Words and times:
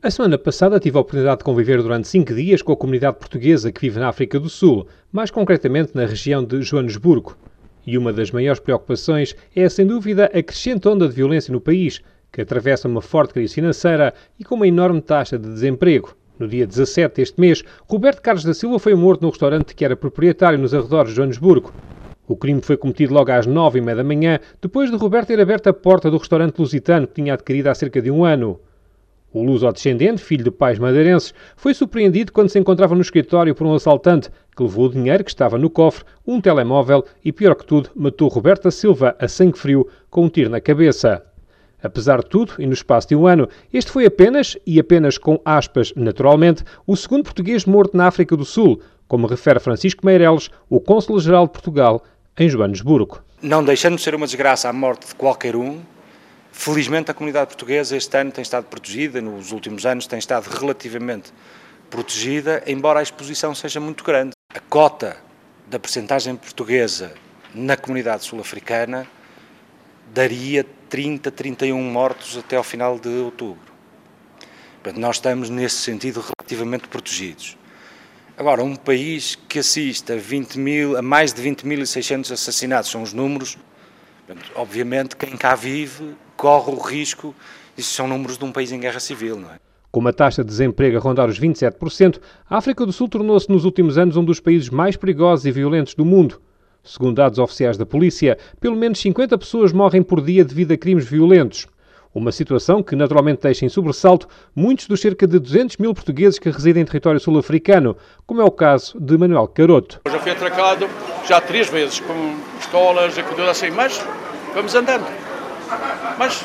A 0.00 0.12
semana 0.12 0.38
passada 0.38 0.78
tive 0.78 0.96
a 0.96 1.00
oportunidade 1.00 1.38
de 1.38 1.44
conviver 1.44 1.82
durante 1.82 2.06
cinco 2.06 2.32
dias 2.32 2.62
com 2.62 2.70
a 2.70 2.76
comunidade 2.76 3.18
portuguesa 3.18 3.72
que 3.72 3.80
vive 3.80 3.98
na 3.98 4.08
África 4.08 4.38
do 4.38 4.48
Sul, 4.48 4.86
mais 5.10 5.28
concretamente 5.28 5.90
na 5.92 6.06
região 6.06 6.44
de 6.44 6.62
Joanesburgo. 6.62 7.36
E 7.84 7.98
uma 7.98 8.12
das 8.12 8.30
maiores 8.30 8.60
preocupações 8.60 9.34
é, 9.56 9.68
sem 9.68 9.84
dúvida, 9.84 10.26
a 10.26 10.40
crescente 10.40 10.86
onda 10.86 11.08
de 11.08 11.14
violência 11.16 11.52
no 11.52 11.60
país, 11.60 12.00
que 12.30 12.40
atravessa 12.40 12.86
uma 12.86 13.02
forte 13.02 13.34
crise 13.34 13.54
financeira 13.54 14.14
e 14.38 14.44
com 14.44 14.54
uma 14.54 14.68
enorme 14.68 15.00
taxa 15.00 15.36
de 15.36 15.48
desemprego. 15.48 16.16
No 16.38 16.46
dia 16.46 16.64
17 16.64 17.16
deste 17.16 17.40
mês, 17.40 17.64
Roberto 17.88 18.22
Carlos 18.22 18.44
da 18.44 18.54
Silva 18.54 18.78
foi 18.78 18.94
morto 18.94 19.22
no 19.22 19.30
restaurante 19.30 19.74
que 19.74 19.84
era 19.84 19.96
proprietário 19.96 20.60
nos 20.60 20.72
arredores 20.72 21.10
de 21.10 21.16
Joanesburgo. 21.16 21.74
O 22.28 22.36
crime 22.36 22.62
foi 22.62 22.76
cometido 22.76 23.14
logo 23.14 23.32
às 23.32 23.46
nove 23.46 23.80
e 23.80 23.82
meia 23.82 23.96
da 23.96 24.04
manhã, 24.04 24.38
depois 24.62 24.92
de 24.92 24.96
Roberto 24.96 25.26
ter 25.26 25.40
aberto 25.40 25.66
a 25.66 25.72
porta 25.72 26.08
do 26.08 26.18
restaurante 26.18 26.60
lusitano 26.60 27.08
que 27.08 27.14
tinha 27.14 27.34
adquirido 27.34 27.66
há 27.66 27.74
cerca 27.74 28.00
de 28.00 28.12
um 28.12 28.24
ano. 28.24 28.60
O 29.32 29.42
luso-descendente, 29.42 30.22
filho 30.22 30.44
de 30.44 30.50
pais 30.50 30.78
madeirenses, 30.78 31.34
foi 31.54 31.74
surpreendido 31.74 32.32
quando 32.32 32.48
se 32.48 32.58
encontrava 32.58 32.94
no 32.94 33.02
escritório 33.02 33.54
por 33.54 33.66
um 33.66 33.74
assaltante 33.74 34.30
que 34.56 34.62
levou 34.62 34.86
o 34.86 34.90
dinheiro 34.90 35.22
que 35.22 35.30
estava 35.30 35.58
no 35.58 35.68
cofre, 35.68 36.04
um 36.26 36.40
telemóvel 36.40 37.04
e, 37.22 37.30
pior 37.30 37.54
que 37.54 37.66
tudo, 37.66 37.90
matou 37.94 38.28
Roberta 38.28 38.70
Silva 38.70 39.14
a 39.18 39.28
sangue 39.28 39.58
frio 39.58 39.86
com 40.08 40.24
um 40.24 40.28
tiro 40.28 40.48
na 40.48 40.60
cabeça. 40.60 41.22
Apesar 41.82 42.22
de 42.22 42.28
tudo, 42.28 42.54
e 42.58 42.66
no 42.66 42.72
espaço 42.72 43.08
de 43.08 43.14
um 43.14 43.26
ano, 43.26 43.48
este 43.72 43.92
foi 43.92 44.06
apenas, 44.06 44.56
e 44.66 44.80
apenas 44.80 45.16
com 45.16 45.40
aspas, 45.44 45.92
naturalmente, 45.94 46.64
o 46.86 46.96
segundo 46.96 47.24
português 47.24 47.66
morto 47.66 47.96
na 47.96 48.06
África 48.06 48.36
do 48.36 48.44
Sul, 48.44 48.80
como 49.06 49.26
refere 49.26 49.60
Francisco 49.60 50.04
Meireles, 50.04 50.50
o 50.68 50.80
Cônsul-Geral 50.80 51.46
de 51.46 51.52
Portugal, 51.52 52.02
em 52.36 52.48
Joanesburgo. 52.48 53.20
Não 53.42 53.62
deixando 53.62 53.96
de 53.96 54.02
ser 54.02 54.14
uma 54.14 54.26
desgraça 54.26 54.68
a 54.68 54.72
morte 54.72 55.06
de 55.06 55.14
qualquer 55.14 55.54
um, 55.54 55.78
Felizmente 56.52 57.10
a 57.10 57.14
comunidade 57.14 57.48
portuguesa 57.48 57.96
este 57.96 58.16
ano 58.16 58.32
tem 58.32 58.42
estado 58.42 58.64
protegida, 58.64 59.20
nos 59.20 59.52
últimos 59.52 59.86
anos 59.86 60.06
tem 60.06 60.18
estado 60.18 60.48
relativamente 60.48 61.32
protegida, 61.88 62.62
embora 62.66 63.00
a 63.00 63.02
exposição 63.02 63.54
seja 63.54 63.80
muito 63.80 64.04
grande. 64.04 64.32
A 64.54 64.60
cota 64.60 65.16
da 65.66 65.78
percentagem 65.78 66.34
portuguesa 66.36 67.14
na 67.54 67.76
comunidade 67.76 68.24
sul-africana 68.24 69.06
daria 70.12 70.64
30, 70.88 71.30
31 71.30 71.80
mortos 71.82 72.36
até 72.36 72.56
ao 72.56 72.64
final 72.64 72.98
de 72.98 73.08
outubro. 73.08 73.68
Portanto, 74.82 75.00
nós 75.00 75.16
estamos 75.16 75.50
nesse 75.50 75.76
sentido 75.76 76.24
relativamente 76.38 76.88
protegidos. 76.88 77.56
Agora, 78.36 78.62
um 78.62 78.76
país 78.76 79.36
que 79.48 79.58
assiste 79.58 80.12
a, 80.12 80.16
20 80.16 80.58
mil, 80.58 80.96
a 80.96 81.02
mais 81.02 81.32
de 81.32 81.42
20.600 81.42 82.32
assassinatos, 82.32 82.90
são 82.90 83.02
os 83.02 83.12
números, 83.12 83.58
portanto, 84.26 84.50
obviamente 84.54 85.16
quem 85.16 85.36
cá 85.36 85.54
vive 85.54 86.14
corre 86.38 86.70
o 86.70 86.78
risco, 86.78 87.34
isso 87.76 87.92
são 87.92 88.06
números 88.06 88.38
de 88.38 88.44
um 88.44 88.52
país 88.52 88.70
em 88.70 88.78
guerra 88.78 89.00
civil, 89.00 89.36
não 89.36 89.50
é? 89.50 89.56
Com 89.90 89.98
uma 89.98 90.12
taxa 90.12 90.44
de 90.44 90.48
desemprego 90.48 90.96
a 90.96 91.00
rondar 91.00 91.28
os 91.28 91.38
27%, 91.38 92.20
a 92.48 92.56
África 92.56 92.86
do 92.86 92.92
Sul 92.92 93.08
tornou-se 93.08 93.50
nos 93.50 93.64
últimos 93.64 93.98
anos 93.98 94.16
um 94.16 94.24
dos 94.24 94.38
países 94.38 94.70
mais 94.70 94.96
perigosos 94.96 95.46
e 95.46 95.50
violentos 95.50 95.94
do 95.94 96.04
mundo. 96.04 96.40
Segundo 96.84 97.16
dados 97.16 97.38
oficiais 97.40 97.76
da 97.76 97.84
polícia, 97.84 98.38
pelo 98.60 98.76
menos 98.76 99.00
50 99.00 99.36
pessoas 99.36 99.72
morrem 99.72 100.02
por 100.02 100.20
dia 100.20 100.44
devido 100.44 100.72
a 100.72 100.76
crimes 100.76 101.06
violentos. 101.06 101.66
Uma 102.14 102.30
situação 102.30 102.82
que 102.82 102.94
naturalmente 102.94 103.42
deixa 103.42 103.66
em 103.66 103.68
sobressalto 103.68 104.28
muitos 104.54 104.86
dos 104.86 105.00
cerca 105.00 105.26
de 105.26 105.38
200 105.38 105.76
mil 105.78 105.92
portugueses 105.92 106.38
que 106.38 106.50
residem 106.50 106.82
em 106.82 106.86
território 106.86 107.18
sul-africano, 107.18 107.96
como 108.26 108.40
é 108.40 108.44
o 108.44 108.50
caso 108.50 108.98
de 109.00 109.18
Manuel 109.18 109.48
Caroto. 109.48 110.00
Eu 110.04 110.12
já 110.12 110.18
fui 110.20 110.32
atracado 110.32 110.88
já 111.26 111.40
três 111.40 111.68
vezes 111.68 112.00
com 112.00 112.36
escolas 112.60 113.18
e 113.18 113.22
tudo 113.24 113.42
assim, 113.42 113.70
mas 113.70 114.00
vamos 114.54 114.74
andando. 114.74 115.37
Mas 116.18 116.44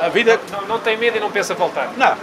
a 0.00 0.08
vida. 0.08 0.38
Não, 0.52 0.68
não 0.68 0.78
tem 0.78 0.96
medo 0.96 1.16
e 1.16 1.20
não 1.20 1.30
pensa 1.30 1.54
voltar? 1.54 1.92
Não, 1.96 2.16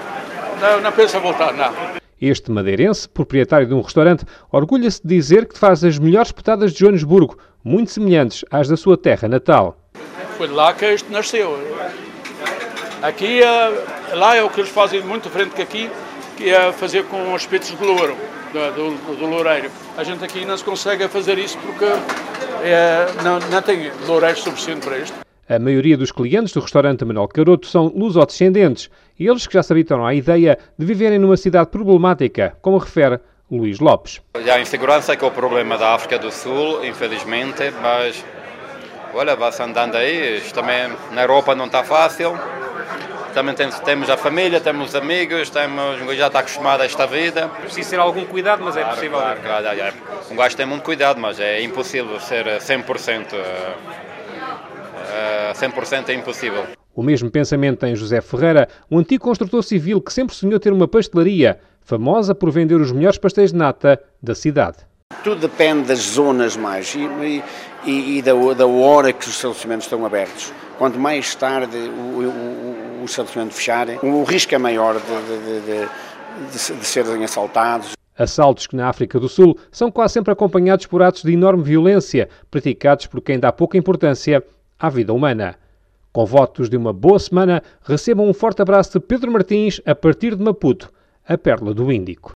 não, 0.61 0.81
não 0.81 0.91
pensa 0.91 1.19
voltar, 1.19 1.53
não. 1.53 1.73
Este 2.21 2.51
madeirense, 2.51 3.09
proprietário 3.09 3.67
de 3.67 3.73
um 3.73 3.81
restaurante, 3.81 4.25
orgulha-se 4.51 5.01
de 5.01 5.15
dizer 5.15 5.45
que 5.47 5.57
faz 5.57 5.83
as 5.83 5.99
melhores 5.99 6.31
petadas 6.31 6.71
de 6.71 6.79
Joanesburgo, 6.79 7.37
muito 7.63 7.91
semelhantes 7.91 8.45
às 8.49 8.67
da 8.67 8.77
sua 8.77 8.97
terra 8.97 9.27
natal. 9.27 9.77
Foi 10.37 10.47
lá 10.47 10.73
que 10.73 10.85
isto 10.93 11.11
nasceu. 11.11 11.59
Aqui, 13.01 13.43
eh, 13.43 14.15
lá 14.15 14.35
é 14.35 14.43
o 14.43 14.49
que 14.49 14.61
eles 14.61 14.71
fazem 14.71 15.01
muito 15.01 15.23
diferente 15.23 15.53
que 15.53 15.61
aqui, 15.61 15.91
que 16.37 16.49
é 16.49 16.71
fazer 16.71 17.03
com 17.05 17.33
os 17.33 17.45
petos 17.45 17.77
de 17.77 17.83
louro, 17.83 18.15
do, 18.53 18.71
do, 18.71 19.15
do 19.15 19.25
loureiro. 19.25 19.69
A 19.97 20.03
gente 20.03 20.23
aqui 20.23 20.45
não 20.45 20.55
se 20.55 20.63
consegue 20.63 21.07
fazer 21.07 21.37
isso 21.37 21.57
porque 21.57 21.85
é, 22.63 23.07
não, 23.23 23.39
não 23.39 23.61
tem 23.61 23.91
loureiros 24.07 24.41
suficiente 24.41 24.85
para 24.85 24.99
isto. 24.99 25.23
A 25.49 25.59
maioria 25.59 25.97
dos 25.97 26.11
clientes 26.11 26.53
do 26.53 26.61
restaurante 26.61 27.03
Manuel 27.03 27.27
Caroto 27.27 27.67
são 27.67 27.87
luso-descendentes, 27.93 28.89
eles 29.19 29.45
que 29.45 29.53
já 29.53 29.61
se 29.61 29.73
habituaram 29.73 30.05
à 30.05 30.13
ideia 30.13 30.57
de 30.77 30.85
viverem 30.85 31.19
numa 31.19 31.35
cidade 31.35 31.69
problemática, 31.69 32.55
como 32.61 32.77
refere 32.77 33.19
Luís 33.51 33.79
Lopes. 33.79 34.21
A 34.33 34.59
insegurança 34.59 35.11
é 35.11 35.15
que 35.17 35.25
é 35.25 35.27
o 35.27 35.31
problema 35.31 35.77
da 35.77 35.93
África 35.93 36.17
do 36.17 36.31
Sul, 36.31 36.85
infelizmente, 36.85 37.73
mas 37.81 38.23
olha, 39.13 39.35
vai-se 39.35 39.61
andando 39.61 39.95
aí, 39.95 40.41
também 40.53 40.91
na 41.11 41.23
Europa 41.23 41.53
não 41.53 41.65
está 41.65 41.83
fácil, 41.83 42.39
também 43.33 43.55
temos, 43.55 43.79
temos 43.79 44.09
a 44.09 44.17
família, 44.17 44.59
temos 44.61 44.89
os 44.89 44.95
amigos, 44.95 45.49
temos, 45.49 45.99
já 46.15 46.27
está 46.27 46.39
acostumado 46.39 46.81
a 46.81 46.85
esta 46.85 47.05
vida. 47.05 47.49
Preciso 47.61 47.89
ter 47.89 47.99
algum 47.99 48.25
cuidado, 48.25 48.63
mas 48.63 48.77
é 48.77 48.81
claro, 48.81 48.95
possível. 48.95 49.19
Claro, 49.19 49.39
claro, 49.41 49.67
é. 49.67 49.93
Um 50.31 50.35
gajo 50.35 50.55
tem 50.55 50.65
muito 50.65 50.83
cuidado, 50.83 51.19
mas 51.19 51.39
é 51.39 51.61
impossível 51.61 52.19
ser 52.19 52.45
100%. 52.45 53.35
100% 55.53 56.09
é 56.09 56.13
impossível. 56.13 56.65
O 56.95 57.01
mesmo 57.01 57.29
pensamento 57.29 57.79
tem 57.79 57.95
José 57.95 58.21
Ferreira, 58.21 58.67
um 58.89 58.99
antigo 58.99 59.23
construtor 59.23 59.63
civil 59.63 60.01
que 60.01 60.13
sempre 60.13 60.35
sonhou 60.35 60.59
ter 60.59 60.71
uma 60.71 60.87
pastelaria, 60.87 61.59
famosa 61.81 62.35
por 62.35 62.51
vender 62.51 62.75
os 62.75 62.91
melhores 62.91 63.17
pastéis 63.17 63.51
de 63.51 63.57
nata 63.57 63.99
da 64.21 64.35
cidade. 64.35 64.77
Tudo 65.23 65.41
depende 65.41 65.87
das 65.87 65.99
zonas 65.99 66.57
mais 66.57 66.93
e, 66.95 67.43
e, 67.85 68.17
e 68.17 68.21
da, 68.21 68.33
da, 68.53 68.65
hora 68.65 69.13
que 69.13 69.27
os 69.27 69.35
estabelecimentos 69.35 69.85
estão 69.85 70.05
abertos. 70.05 70.51
Quanto 70.77 70.99
mais 70.99 71.33
tarde 71.35 71.77
o, 71.77 72.21
o, 72.21 72.72
o 73.03 73.05
estabelecimento 73.05 73.53
fecharem, 73.53 73.99
o 74.01 74.23
risco 74.23 74.55
é 74.55 74.57
maior 74.57 74.95
de, 74.95 75.01
de, 75.01 75.87
de, 76.51 76.79
de, 76.79 76.85
serem 76.85 77.23
assaltados. 77.23 77.91
Assaltos 78.17 78.67
que 78.67 78.75
na 78.75 78.87
África 78.87 79.19
do 79.19 79.27
Sul 79.27 79.57
são 79.71 79.91
quase 79.91 80.13
sempre 80.13 80.31
acompanhados 80.31 80.85
por 80.85 81.01
atos 81.01 81.23
de 81.23 81.33
enorme 81.33 81.63
violência, 81.63 82.29
praticados 82.49 83.07
por 83.07 83.21
quem 83.21 83.39
dá 83.39 83.51
pouca 83.51 83.77
importância 83.77 84.43
à 84.79 84.89
vida 84.89 85.13
humana. 85.13 85.55
Com 86.13 86.25
votos 86.25 86.69
de 86.69 86.77
uma 86.77 86.93
boa 86.93 87.19
semana, 87.19 87.61
recebam 87.81 88.29
um 88.29 88.33
forte 88.33 88.61
abraço 88.61 88.99
de 88.99 89.05
Pedro 89.05 89.31
Martins 89.31 89.81
a 89.85 89.95
partir 89.95 90.35
de 90.35 90.43
Maputo, 90.43 90.93
a 91.27 91.37
Perla 91.37 91.73
do 91.73 91.91
Índico. 91.91 92.31